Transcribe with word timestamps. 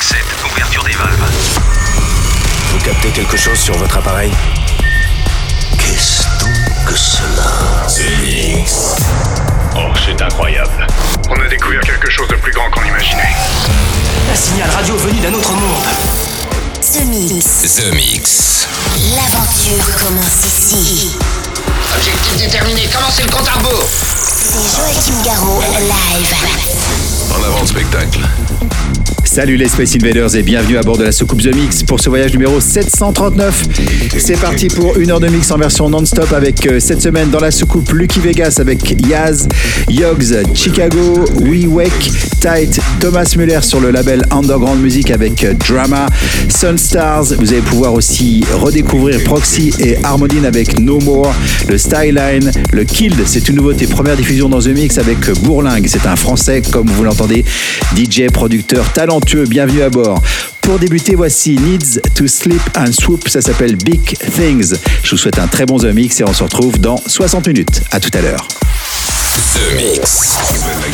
5-7, 0.00 0.16
ouverture 0.50 0.84
des 0.84 0.92
valves. 0.92 1.30
Vous 2.72 2.78
captez 2.78 3.10
quelque 3.10 3.36
chose 3.36 3.58
sur 3.58 3.76
votre 3.76 3.98
appareil 3.98 4.32
Qu'est-ce 5.78 6.22
donc 6.38 6.86
que 6.86 6.96
cela 6.96 7.86
Mix. 8.22 8.96
Oh, 9.76 9.92
c'est 10.04 10.20
incroyable. 10.22 10.86
On 11.28 11.38
a 11.40 11.48
découvert 11.48 11.80
quelque 11.82 12.10
chose 12.10 12.28
de 12.28 12.36
plus 12.36 12.52
grand 12.52 12.70
qu'on 12.70 12.84
imaginait. 12.84 13.34
Un 14.32 14.36
signal 14.36 14.70
radio 14.70 14.96
venu 14.96 15.20
d'un 15.20 15.34
autre 15.34 15.52
monde. 15.52 15.84
The 16.80 17.04
Mix. 17.04 17.74
The 17.76 17.92
Mix. 17.94 18.66
L'aventure 19.14 19.84
commence 20.02 20.46
ici. 20.46 21.16
Objectif 21.94 22.36
déterminé, 22.38 22.88
commencez 22.92 23.22
le 23.22 23.30
compte 23.30 23.48
à 23.48 23.52
rebours. 23.52 23.84
C'est 23.86 24.76
Joachim 24.76 25.22
Garraud, 25.24 25.60
live. 25.60 26.34
En 27.32 27.44
avant 27.44 27.60
le 27.60 27.66
spectacle. 27.66 28.20
Salut 29.30 29.56
les 29.56 29.68
Space 29.68 29.94
Invaders 29.94 30.34
et 30.34 30.42
bienvenue 30.42 30.76
à 30.76 30.82
bord 30.82 30.98
de 30.98 31.04
la 31.04 31.12
soucoupe 31.12 31.40
The 31.40 31.54
Mix 31.54 31.84
pour 31.84 32.00
ce 32.00 32.08
voyage 32.08 32.32
numéro 32.32 32.58
739. 32.58 33.68
C'est 34.18 34.40
parti 34.40 34.66
pour 34.66 34.98
une 34.98 35.12
heure 35.12 35.20
de 35.20 35.28
mix 35.28 35.52
en 35.52 35.56
version 35.56 35.88
non-stop 35.88 36.32
avec 36.32 36.66
euh, 36.66 36.80
cette 36.80 37.00
semaine 37.00 37.30
dans 37.30 37.38
la 37.38 37.52
soucoupe 37.52 37.92
Lucky 37.92 38.18
Vegas 38.18 38.56
avec 38.58 38.96
Yaz, 39.08 39.46
Yogs, 39.88 40.42
Chicago, 40.52 41.24
We 41.42 41.64
Wake, 41.68 42.10
Tight, 42.40 42.80
Thomas 42.98 43.32
Muller 43.36 43.60
sur 43.62 43.78
le 43.78 43.92
label 43.92 44.24
Underground 44.32 44.82
Music 44.82 45.12
avec 45.12 45.44
euh, 45.44 45.54
Drama, 45.54 46.06
Sunstars. 46.48 47.26
Vous 47.38 47.52
allez 47.52 47.62
pouvoir 47.62 47.94
aussi 47.94 48.42
redécouvrir 48.52 49.22
Proxy 49.22 49.72
et 49.78 49.96
Harmonine 50.02 50.44
avec 50.44 50.80
No 50.80 50.98
More, 50.98 51.32
le 51.68 51.78
Styline, 51.78 52.50
le 52.72 52.82
Killed, 52.82 53.22
c'est 53.26 53.48
une 53.48 53.54
nouveauté 53.54 53.86
première 53.86 54.16
diffusion 54.16 54.48
dans 54.48 54.58
The 54.58 54.70
Mix 54.70 54.98
avec 54.98 55.28
euh, 55.28 55.34
Bourlingue. 55.34 55.86
C'est 55.86 56.06
un 56.06 56.16
français 56.16 56.62
comme 56.68 56.88
vous 56.88 57.04
l'entendez, 57.04 57.44
DJ, 57.96 58.26
producteur, 58.32 58.92
talent 58.92 59.19
bienvenue 59.48 59.82
à 59.82 59.90
bord. 59.90 60.22
Pour 60.60 60.78
débuter, 60.78 61.14
voici 61.14 61.56
Needs 61.56 62.00
to 62.14 62.26
Sleep 62.26 62.60
and 62.76 62.92
Swoop, 62.92 63.28
ça 63.28 63.40
s'appelle 63.40 63.76
Big 63.76 64.16
Things. 64.36 64.74
Je 65.02 65.10
vous 65.10 65.16
souhaite 65.16 65.38
un 65.38 65.46
très 65.46 65.66
bon 65.66 65.78
The 65.78 65.92
Mix 65.92 66.20
et 66.20 66.24
on 66.24 66.32
se 66.32 66.42
retrouve 66.42 66.78
dans 66.78 66.96
60 67.06 67.46
minutes. 67.48 67.82
À 67.90 68.00
tout 68.00 68.10
à 68.14 68.20
l'heure. 68.20 68.46
The 69.54 69.74
Mix. 69.76 70.38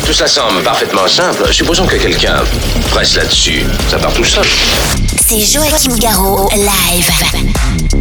Tout 0.05 0.13
ça 0.13 0.27
semble 0.27 0.61
parfaitement 0.63 1.07
simple. 1.07 1.51
Supposons 1.51 1.85
que 1.85 1.95
quelqu'un 1.95 2.43
presse 2.91 3.15
là-dessus. 3.15 3.63
Ça 3.89 3.97
part 3.97 4.13
tout 4.13 4.25
seul. 4.25 4.45
C'est 5.27 5.39
Joachim 5.39 5.97
Garraud, 5.99 6.49
live. 6.55 7.11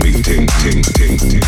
Big 0.03 0.23
ting, 0.23 0.47
ting, 0.63 0.83
ting, 0.93 1.41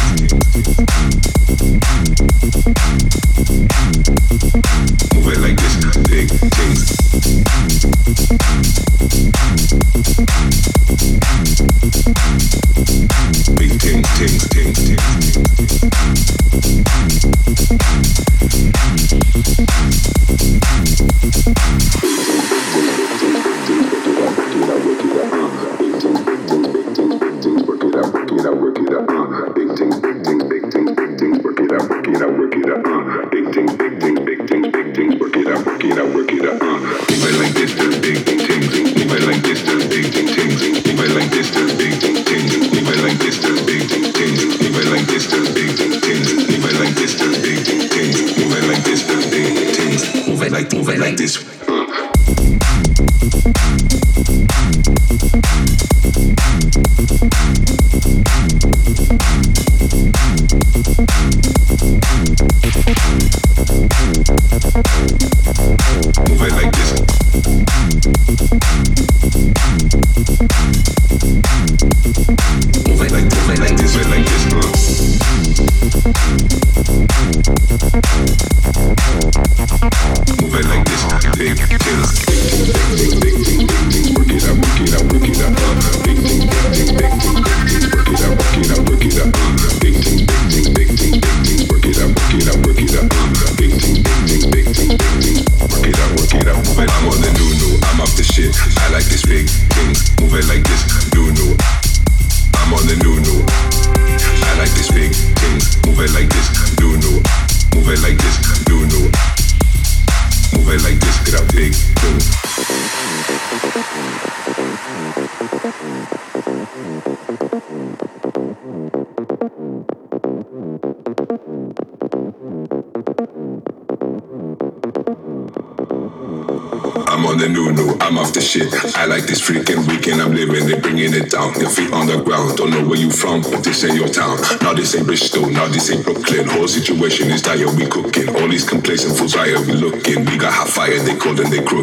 ting, 13.89 14.03
ting, 14.03 14.39
ting, 14.51 14.75
ting. 14.75 15.58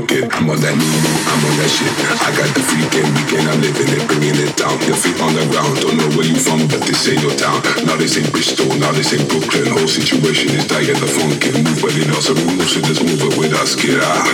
Crooked. 0.06 0.32
I'm 0.34 0.50
on 0.50 0.60
that 0.62 0.76
new 0.78 0.94
I'm 1.26 1.42
on 1.42 1.56
that 1.58 1.70
shit. 1.70 1.90
I 2.22 2.30
got 2.38 2.50
the 2.54 2.62
freaking 2.62 3.10
weekend 3.18 3.50
I'm 3.50 3.60
living, 3.62 3.90
they 3.90 4.02
bringing 4.06 4.38
it 4.38 4.54
down. 4.56 4.78
Your 4.86 4.98
feet 4.98 5.18
on 5.22 5.34
the 5.34 5.46
ground, 5.50 5.82
don't 5.82 5.98
know 5.98 6.10
where 6.14 6.26
you 6.26 6.38
from, 6.38 6.62
but 6.70 6.82
this 6.86 7.10
ain't 7.10 7.22
your 7.22 7.34
town. 7.34 7.62
Now 7.86 7.98
this 7.98 8.18
ain't 8.18 8.30
Bristol, 8.32 8.70
now 8.78 8.92
this 8.94 9.14
ain't 9.14 9.26
Brooklyn. 9.28 9.66
Whole 9.74 9.90
situation 9.90 10.54
is 10.54 10.66
dire, 10.70 10.86
the 10.86 11.10
funkin'. 11.10 11.66
Move, 11.66 11.82
but 11.82 11.94
it 11.98 12.10
also 12.14 12.38
move, 12.38 12.70
so 12.70 12.80
just 12.86 13.02
move 13.02 13.22
it 13.22 13.34
with 13.38 13.54
us, 13.58 13.74
get 13.76 13.98
out. 14.02 14.26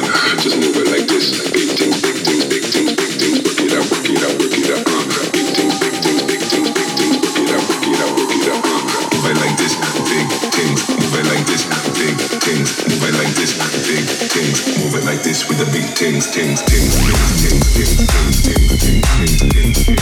Just 0.44 0.60
move 0.60 0.76
it 0.76 0.88
like 0.92 1.08
this. 1.08 1.40
Big 1.52 1.72
things, 1.80 2.02
big 2.04 2.20
things, 2.20 2.46
big 2.52 2.66
things, 2.68 2.92
big 2.96 3.14
things. 3.16 3.40
Work 3.46 3.62
it 3.64 3.74
out, 3.74 3.86
work 3.88 4.08
it 4.08 4.22
out, 4.22 4.34
work 4.36 4.56
it 4.56 4.70
out. 4.76 4.84
Uh. 4.84 5.24
Big 5.32 5.48
things, 5.56 5.76
big 5.80 5.96
things, 6.04 6.22
big 6.28 6.42
things, 6.42 6.70
big 6.76 6.92
things. 7.00 7.16
Work 7.24 7.40
it 7.40 7.52
out, 7.56 7.64
work 7.70 7.86
it 7.88 8.02
out, 8.02 8.12
work 8.18 8.34
it 8.36 8.48
out. 8.52 8.60
Uh. 8.60 8.80
Move 9.16 9.28
it 9.32 9.38
like 9.40 9.56
this, 9.56 9.74
big 10.10 10.28
things. 10.52 10.80
Move 10.90 11.16
it 11.16 11.26
like 11.32 11.46
this, 11.48 11.64
big 11.96 12.16
things. 12.44 12.91
Move 13.02 13.16
it 13.16 13.18
like 13.18 13.34
this, 13.34 13.58
with 13.58 13.72
the 13.74 13.82
big 13.90 14.06
things. 14.30 14.78
Move 14.78 14.94
it 14.94 15.04
like 15.06 15.24
this 15.24 15.48
with 15.50 15.58
the 15.58 15.66
big 15.72 15.86
things, 15.98 16.28
things, 16.28 16.62
things, 16.62 16.94
things, 17.02 17.42
things, 17.42 17.74
things, 17.74 17.98
things, 18.06 18.46
things, 18.46 19.02
things, 19.18 19.42
things, 19.42 19.42
things, 19.52 20.02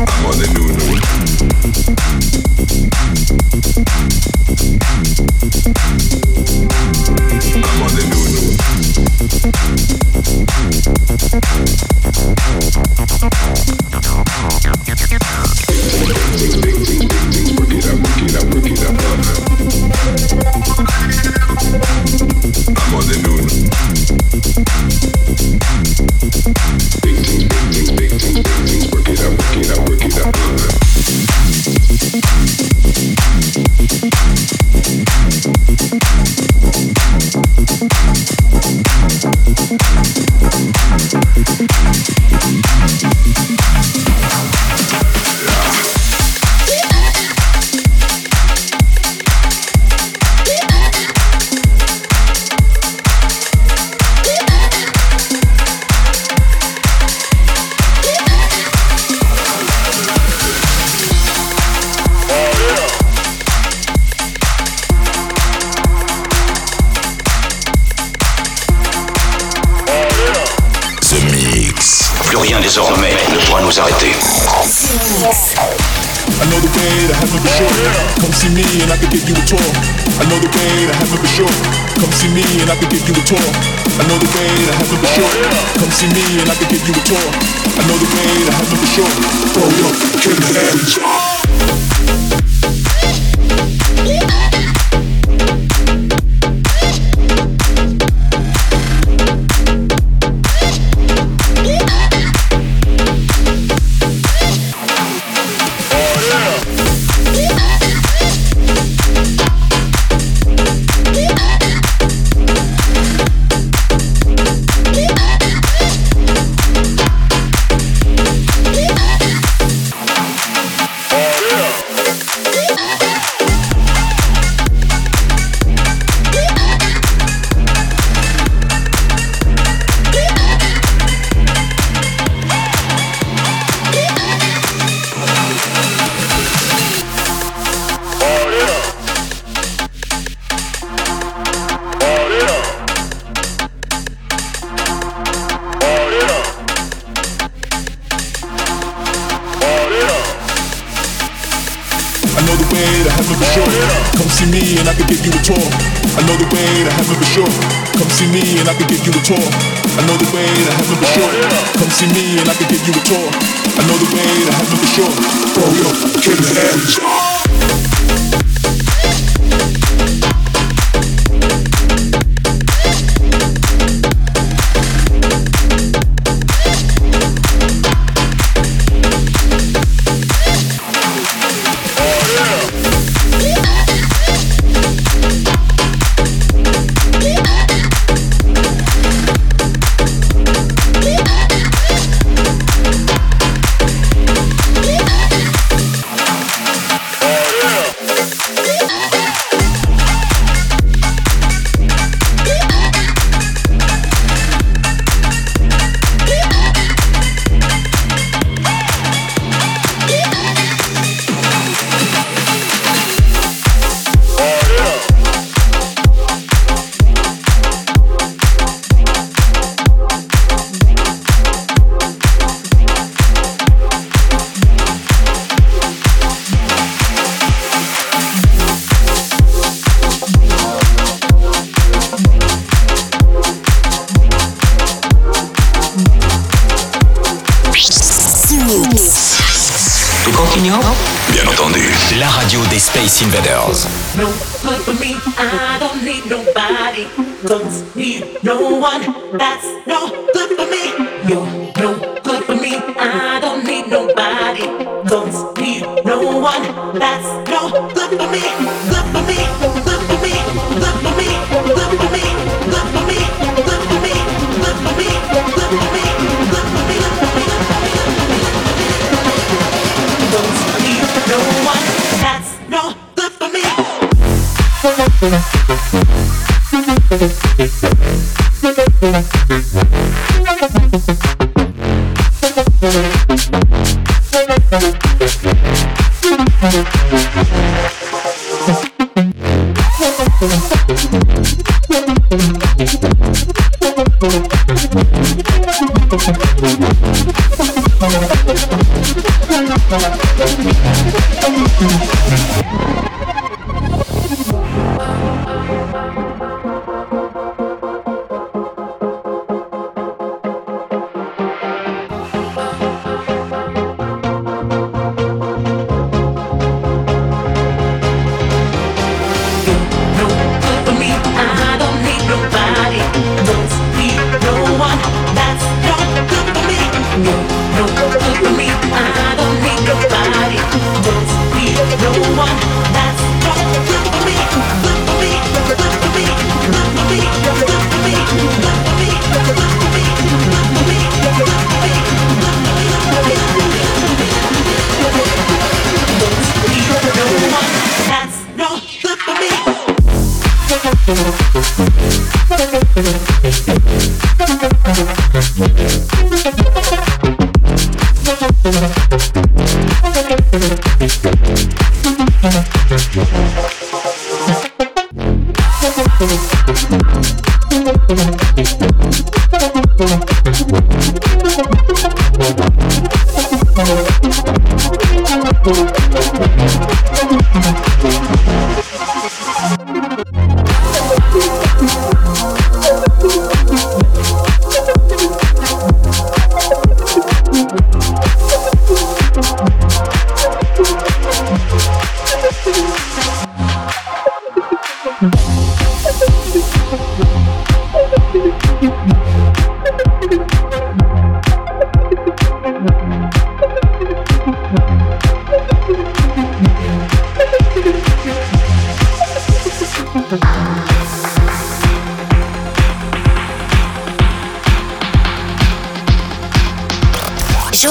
I'm 0.00 0.26
on 0.26 0.34
the 0.34 0.46
new 0.50 0.66
new. 0.74 0.98
I'm 7.62 7.82
on 7.82 7.92
the 7.94 8.02
new 8.10 8.22
new. 8.34 9.87
I 76.38 76.44
know 76.44 76.60
the 76.60 76.68
way 76.76 76.92
to 77.08 77.14
heaven 77.16 77.40
for 77.40 77.48
sure. 77.56 77.72
Come 78.20 78.32
see 78.36 78.52
me 78.52 78.64
and 78.84 78.92
I 78.92 78.96
can 79.00 79.08
give 79.08 79.24
you 79.24 79.32
a 79.32 79.44
tour. 79.48 79.64
I 80.20 80.28
know 80.28 80.36
the 80.36 80.50
way 80.52 80.86
to 80.86 80.92
heaven 80.92 81.18
for 81.18 81.30
sure. 81.32 81.48
Come 81.96 82.12
see 82.12 82.28
me 82.28 82.44
and 82.60 82.68
I 82.68 82.76
can 82.76 82.88
give 82.92 83.00
you 83.08 83.16
a 83.16 83.22
tour. 83.24 83.40
I 83.40 84.04
know 84.04 84.18
the 84.20 84.28
way 84.36 84.44
to 84.44 84.72
heaven 84.76 84.98
for 85.00 85.08
sure. 85.16 85.32
Come 85.80 85.90
see 85.90 86.08
me 86.12 86.44
and 86.44 86.50
I 86.52 86.54
can 86.54 86.68
give 86.68 86.84
you 86.84 86.92
a 86.92 87.02
tour. 87.08 87.24
I 87.24 87.82
know 87.88 87.96
the 87.96 88.08
way 88.12 88.28
to 88.44 88.52
heaven 88.52 88.76
for 88.76 88.88
sure. 88.92 89.12
Throw 89.56 89.72
your 89.72 90.52
hands 90.52 92.47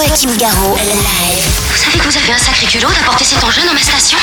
Live. 0.10 1.44
Vous 1.70 1.76
savez 1.76 2.00
que 2.00 2.06
vous 2.06 2.18
avez 2.18 2.32
un 2.32 2.38
sacré 2.38 2.66
culot 2.66 2.88
d'apporter 2.88 3.26
cet 3.26 3.44
engin 3.44 3.66
dans 3.66 3.74
ma 3.74 3.82
station 3.82 4.18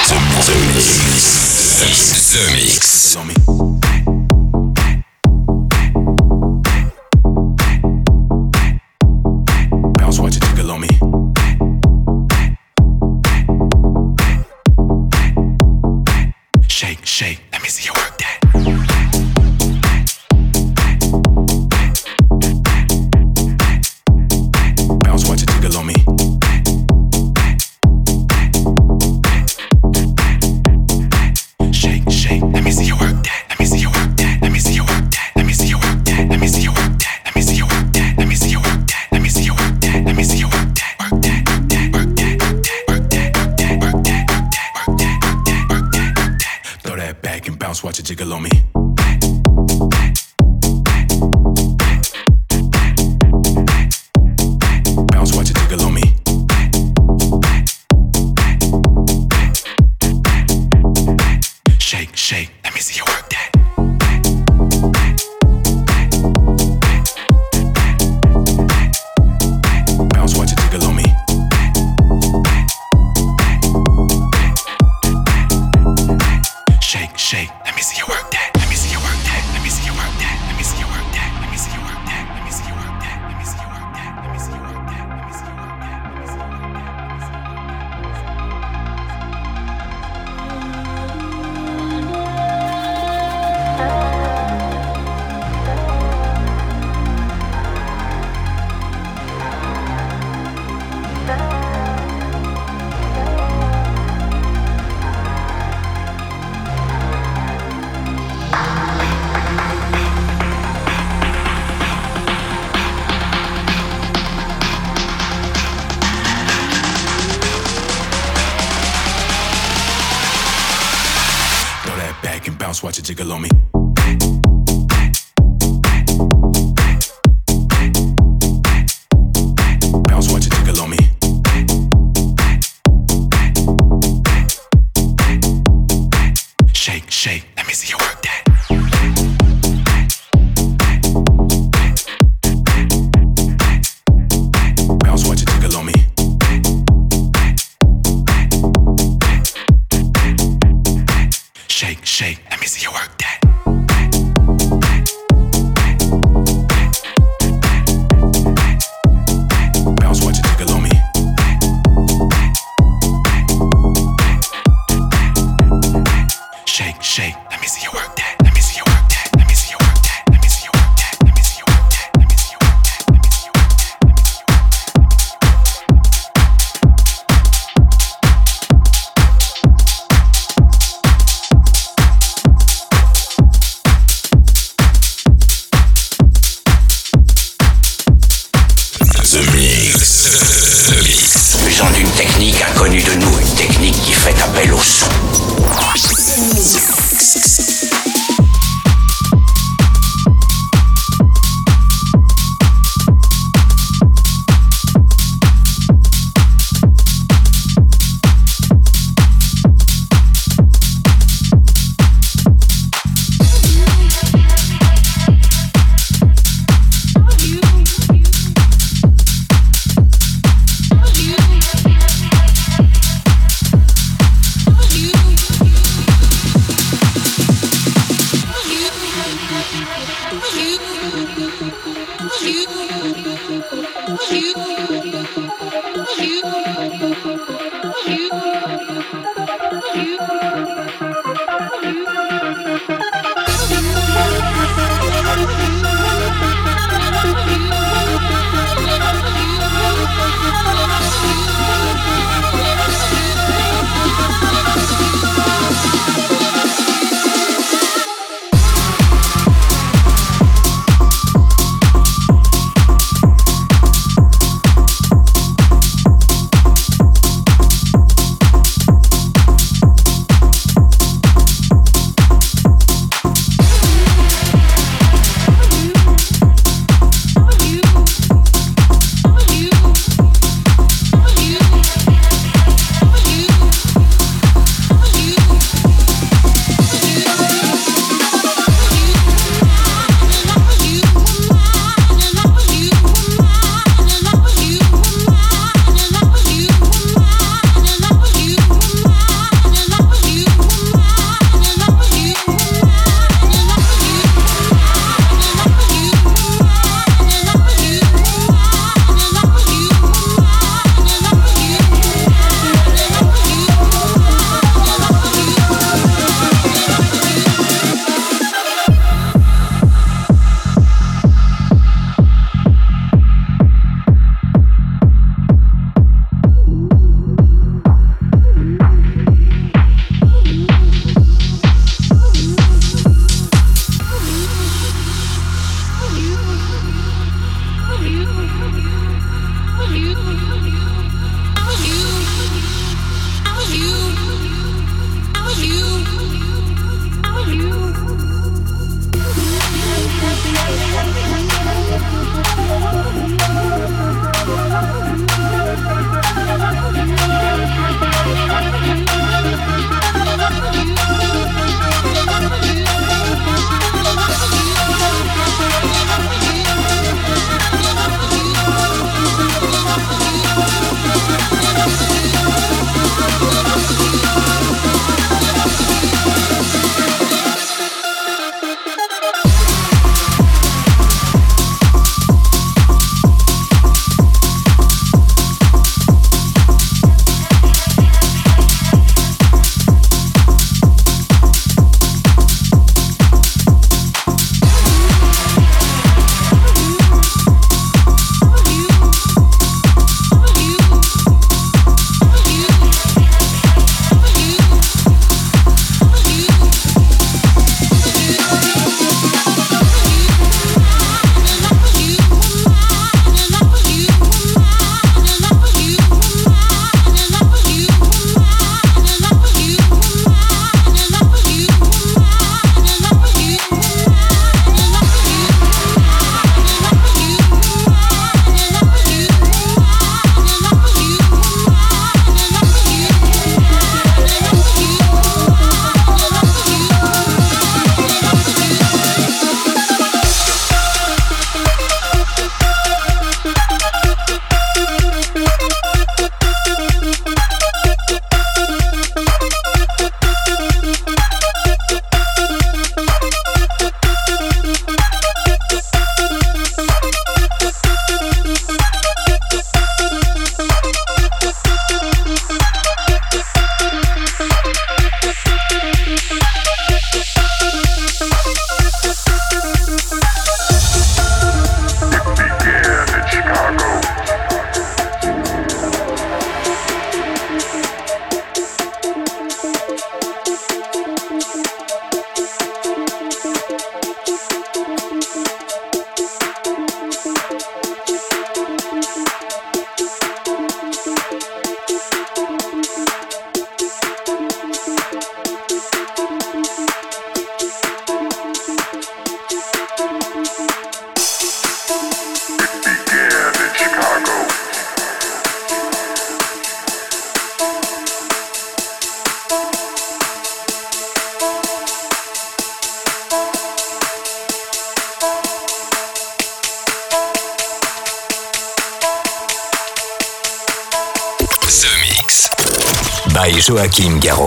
Joachim 523.75 524.21
Garraud. 524.21 524.47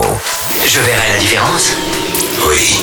Je 0.66 0.80
verrai 0.80 1.12
la 1.12 1.18
différence 1.18 1.76
Oui. 2.48 2.82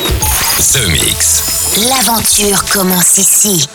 The 0.73 0.87
Mix. 0.89 1.43
L'aventure 1.89 2.63
commence 2.65 3.17
ici. 3.17 3.67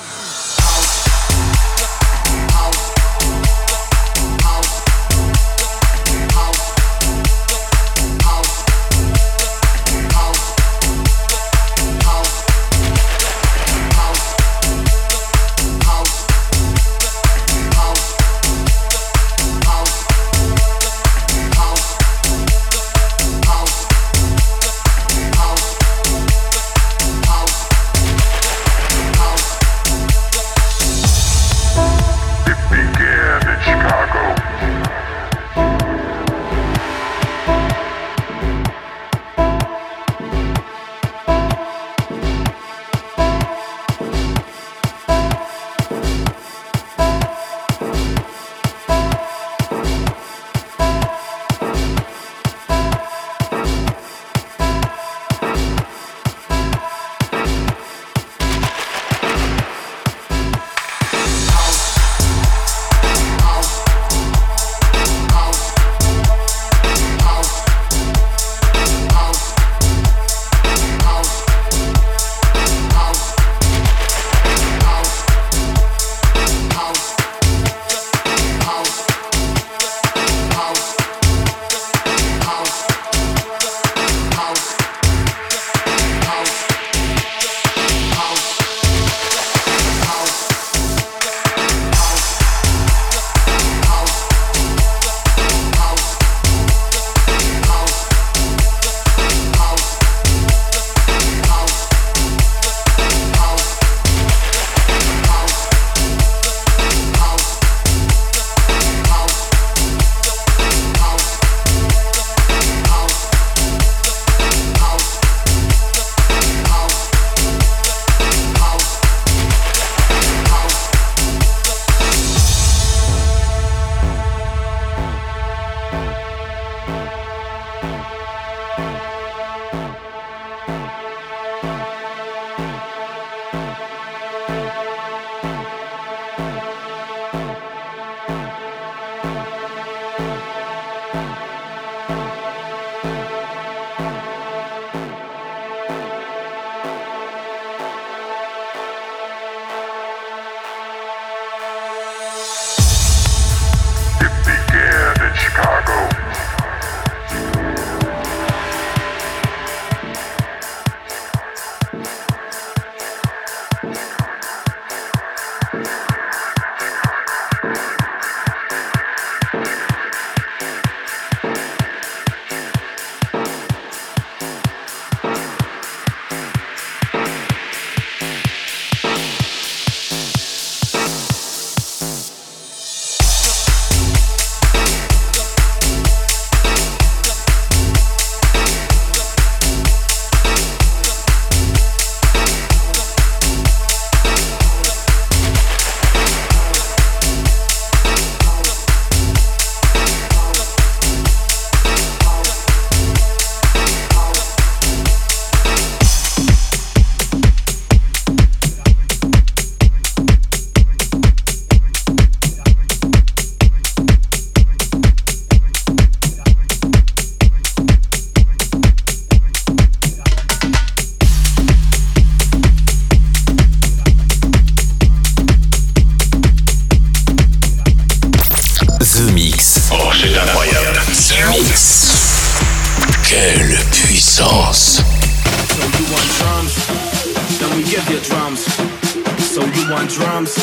want 239.91 240.11
drums, 240.11 240.55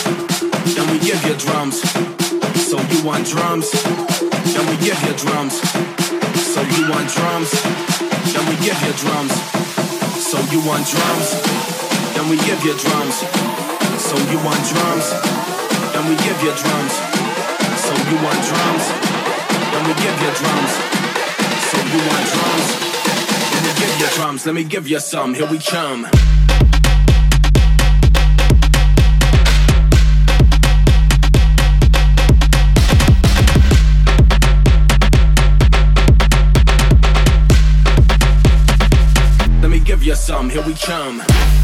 then 0.72 0.88
we 0.90 1.00
give 1.00 1.22
you 1.28 1.36
drums. 1.36 1.82
So 2.64 2.80
you 2.80 3.04
want 3.04 3.28
drums, 3.28 3.72
then 3.74 4.64
we 4.72 4.76
give 4.80 5.00
you 5.04 5.14
drums. 5.20 5.60
So 6.40 6.62
you 6.64 6.88
want 6.88 7.12
drums, 7.12 7.52
then 8.32 8.44
we 8.48 8.56
give 8.64 8.80
you 8.88 8.94
drums. 8.96 9.34
So 10.24 10.40
you 10.48 10.64
want 10.64 10.88
drums, 10.88 11.28
then 12.16 12.30
we 12.30 12.38
give 12.48 12.64
you 12.64 12.76
drums. 12.80 13.16
So 14.00 14.16
you 14.32 14.40
want 14.48 14.64
drums, 14.72 15.12
then 15.92 16.04
we 16.08 16.16
give 16.24 16.40
you 16.44 16.54
drums. 16.56 16.94
So 17.84 17.92
you 18.08 18.18
want 18.24 18.40
drums, 18.48 18.86
then 19.72 19.84
we 19.88 19.94
give 20.00 20.18
you 20.24 20.32
drums. 20.40 20.72
So 21.68 21.78
you 21.84 22.00
want 22.08 22.26
drums, 22.32 22.68
then 23.52 23.62
we 23.68 23.72
give 23.76 24.00
you 24.00 24.10
drums. 24.16 24.46
Let 24.46 24.56
me 24.56 24.64
give 24.64 24.88
you 24.88 25.00
some. 25.02 25.34
Here 25.34 25.50
we 25.50 25.60
come. 25.60 26.08
you 40.08 40.16
some, 40.16 40.50
here 40.50 40.62
we 40.62 40.74
come. 40.74 41.57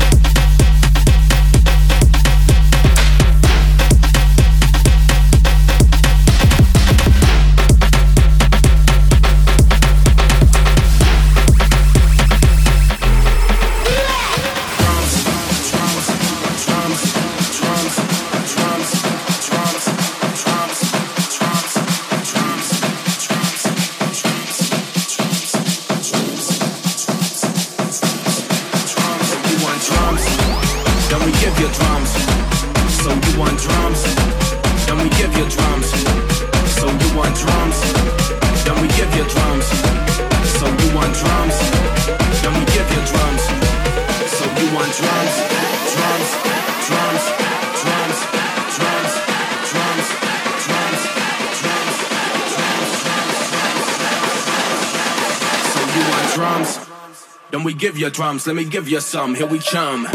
Give 57.83 57.97
you 57.97 58.09
drums, 58.09 58.47
let 58.47 58.55
me 58.55 58.63
give 58.63 58.87
you 58.87 59.01
some. 59.01 59.35
Here 59.35 59.45
we 59.45 59.59
come. 59.59 60.07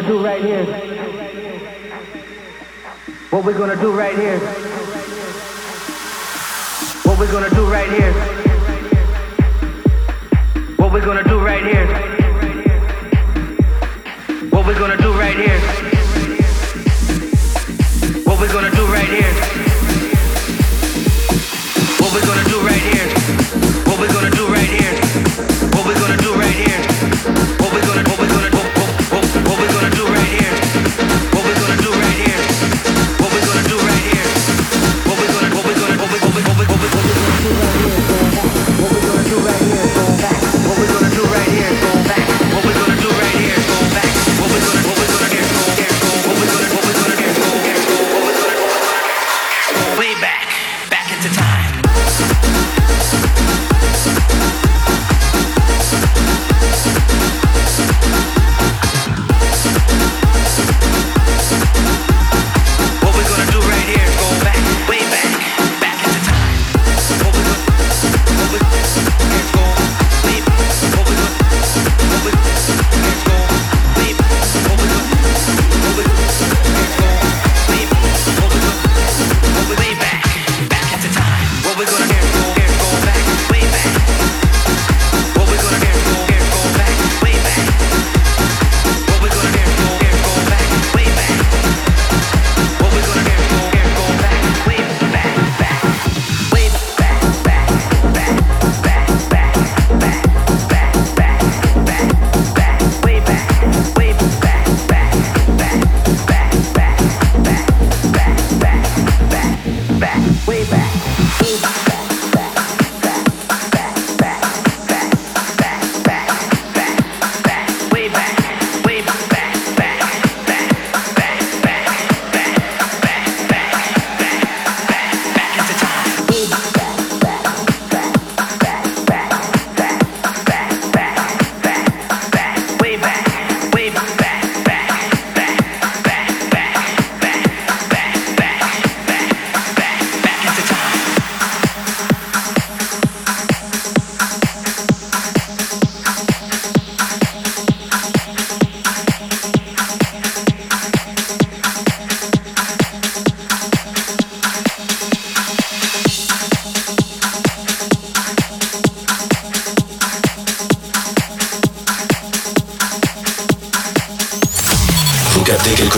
gonna 0.00 0.12
do 0.12 0.24
right 0.24 0.42
here, 0.42 0.64
what 3.28 3.44
we're 3.44 3.58
gonna 3.58 3.76
do 3.76 3.92
right 3.92 4.16
here, 4.16 4.38
what 7.04 7.18
we're 7.18 7.30
gonna 7.30 7.50
do 7.50 7.70
right 7.70 7.90
here. 7.90 8.29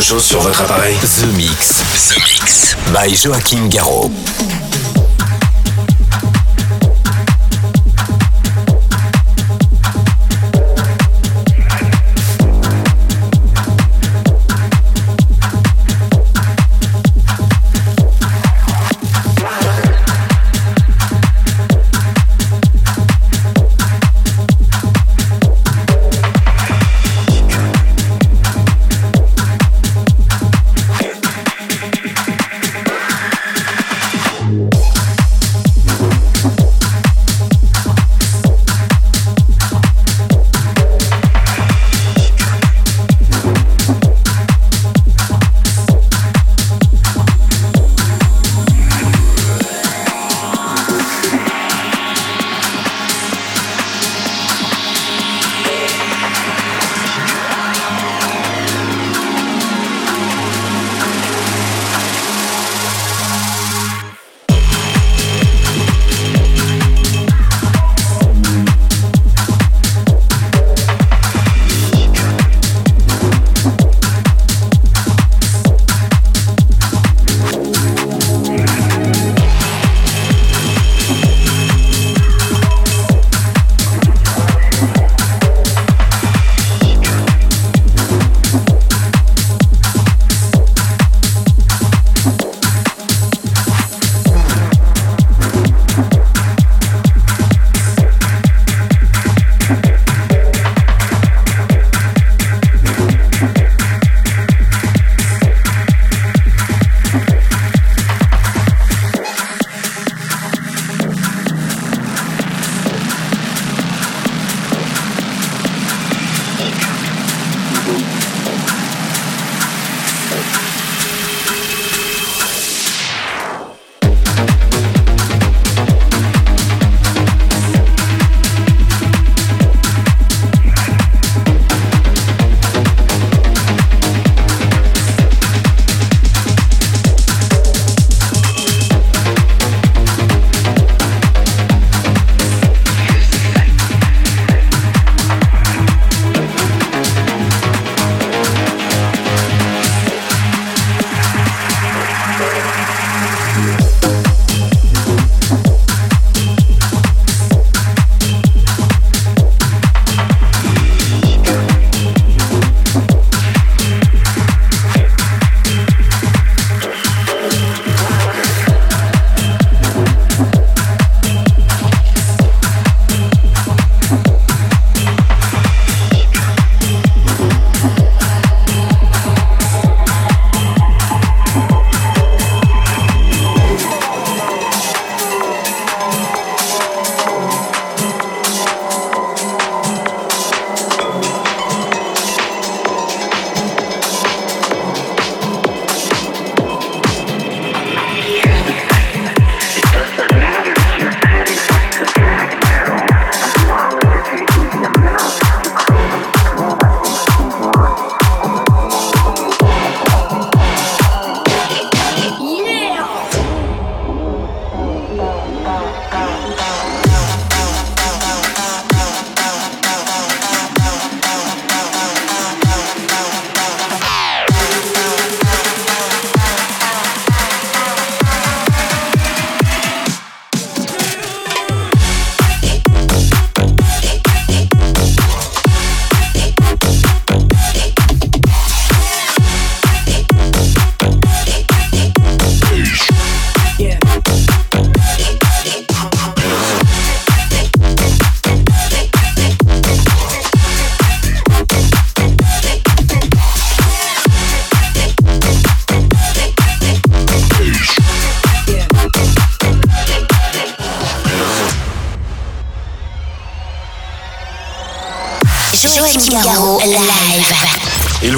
Chose 0.02 0.24
sur 0.24 0.40
votre 0.40 0.60
appareil? 0.62 0.96
The 0.96 1.26
Mix. 1.36 1.82
The 2.08 2.18
Mix. 2.18 2.76
By 2.92 3.14
Joachim 3.14 3.68
Garraud. 3.68 4.10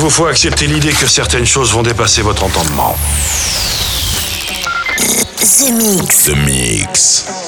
Vous 0.05 0.11
faut 0.11 0.27
accepter 0.27 0.67
l'idée 0.67 0.93
que 0.93 1.07
certaines 1.07 1.47
choses 1.47 1.73
vont 1.73 1.83
dépasser 1.83 2.21
votre 2.21 2.45
entendement. 2.45 2.95
The 5.39 5.71
Mix. 5.73 6.25
The 6.25 6.37
Mix. 6.37 7.44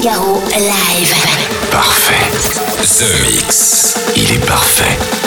Garraud, 0.00 0.40
live. 0.56 1.14
Parfait. 1.70 2.30
The 2.82 3.22
Mix. 3.22 3.96
Il 4.16 4.32
est 4.32 4.46
parfait. 4.46 5.21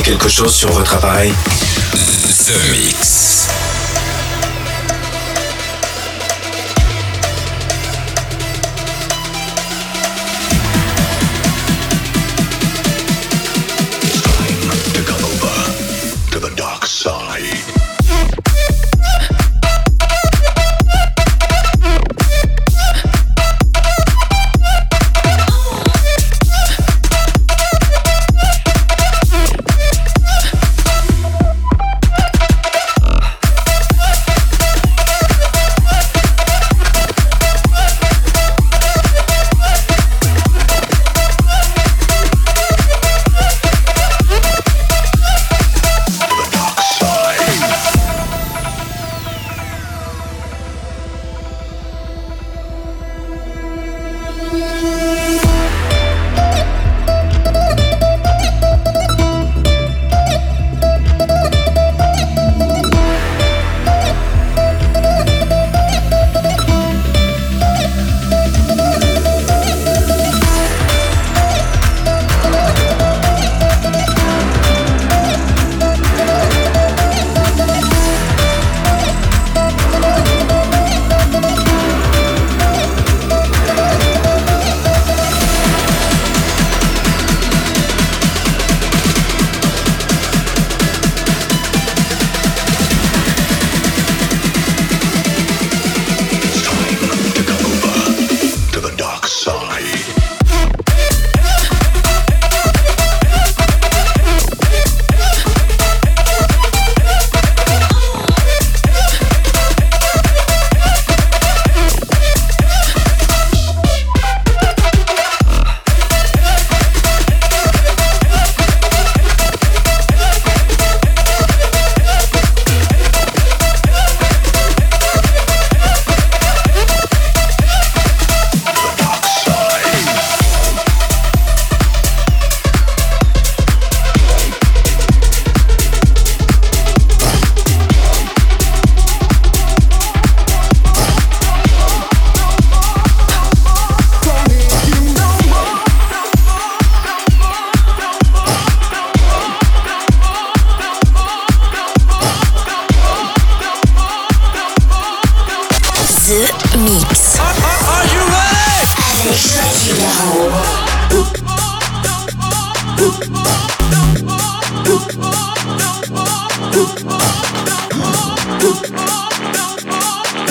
Quelque 0.00 0.28
chose 0.28 0.54
sur 0.54 0.72
votre 0.72 0.94
appareil? 0.94 1.32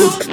Ooh. 0.04 0.31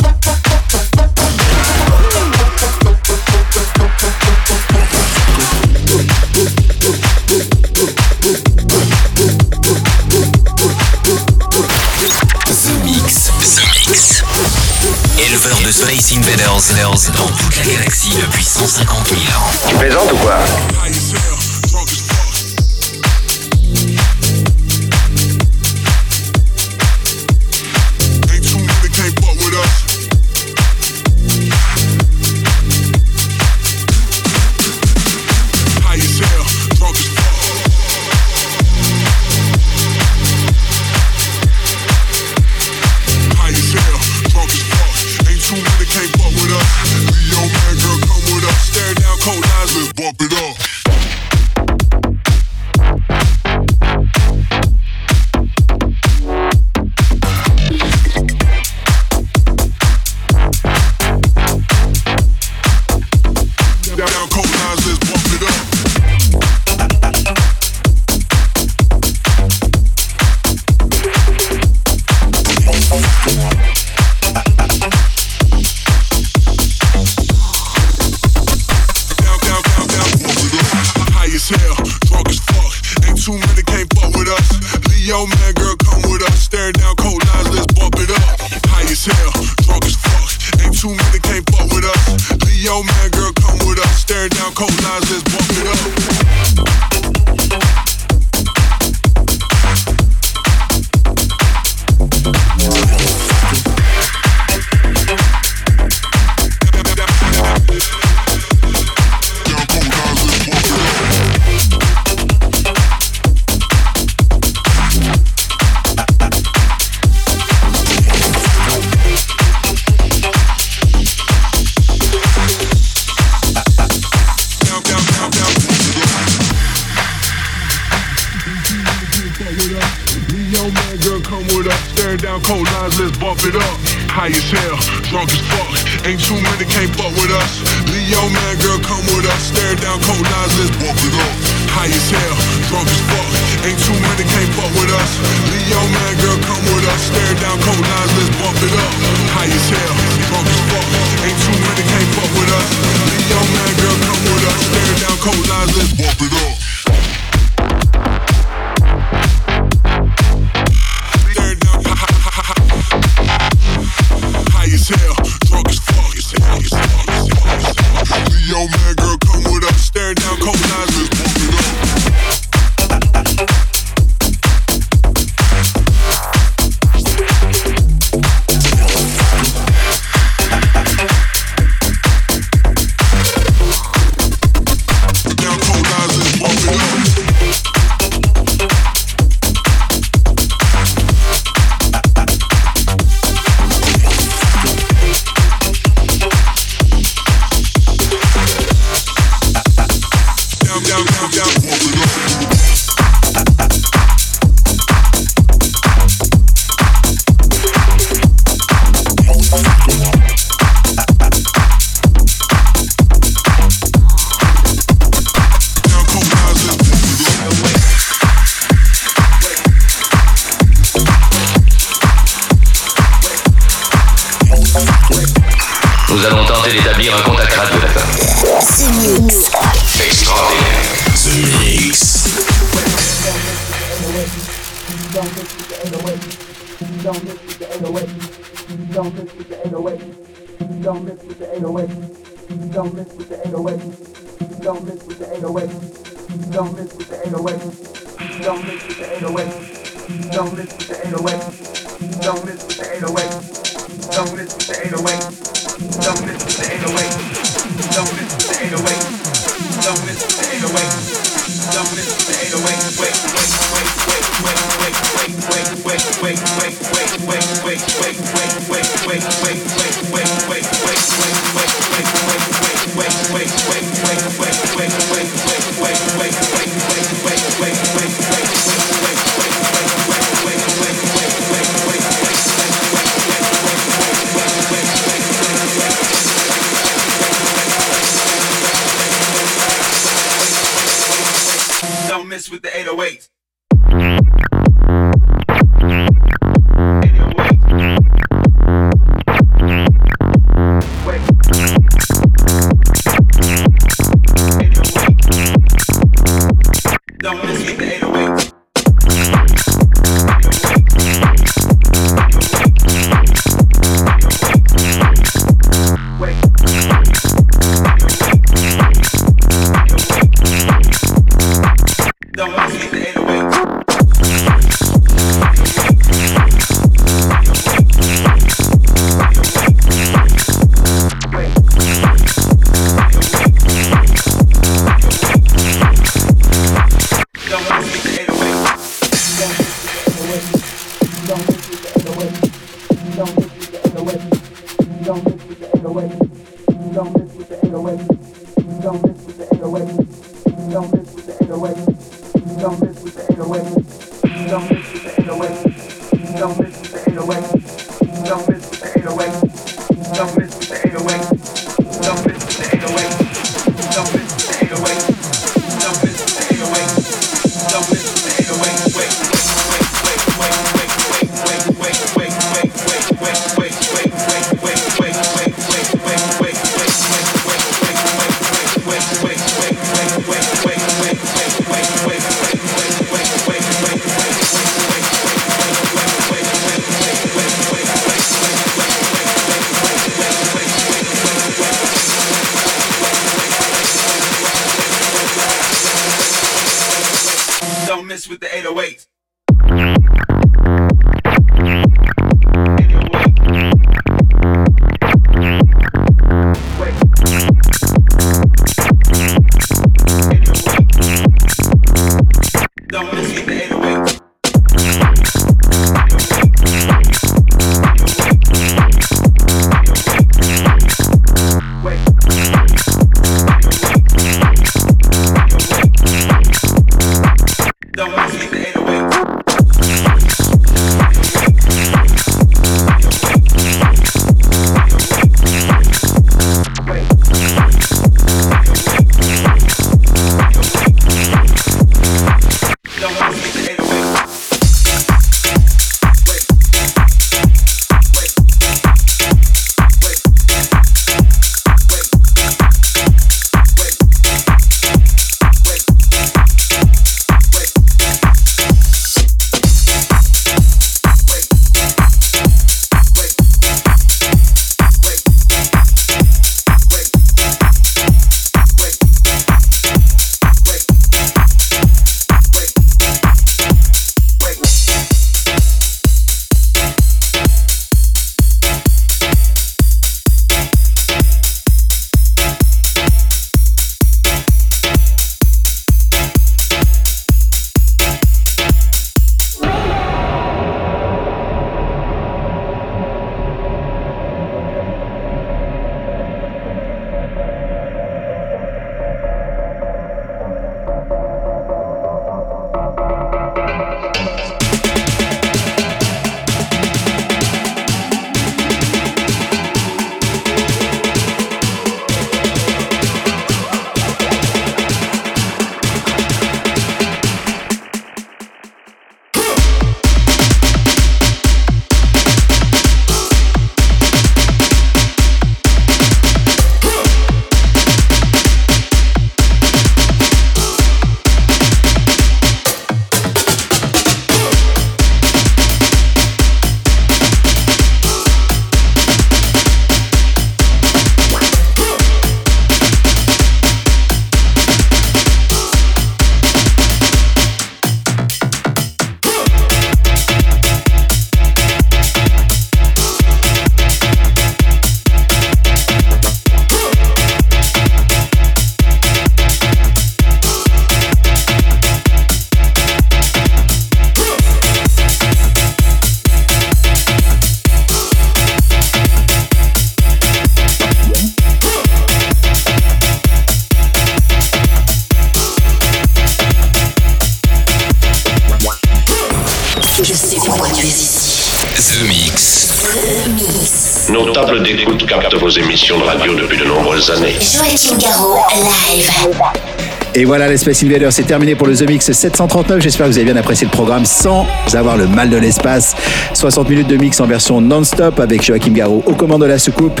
Et 590.58 590.60
voilà, 590.60 590.72
l'Espace 590.72 590.82
Invader, 590.82 591.08
c'est 591.12 591.26
terminé 591.26 591.54
pour 591.54 591.66
le 591.66 591.76
The 591.76 591.88
Mix 591.88 592.10
739. 592.10 592.80
J'espère 592.80 593.06
que 593.06 593.12
vous 593.12 593.18
avez 593.18 593.26
bien 593.26 593.36
apprécié 593.36 593.66
le 593.66 593.70
programme 593.70 594.04
sans 594.04 594.46
avoir 594.74 594.96
le 594.96 595.06
mal 595.06 595.30
de 595.30 595.36
l'espace. 595.36 595.94
60 596.32 596.68
minutes 596.68 596.88
de 596.88 596.96
mix 596.96 597.20
en 597.20 597.26
version 597.26 597.60
non-stop 597.60 598.18
avec 598.18 598.42
Joachim 598.42 598.72
Garraud 598.72 599.02
au 599.06 599.12
commande 599.12 599.42
de 599.42 599.46
la 599.46 599.58
soucoupe. 599.58 600.00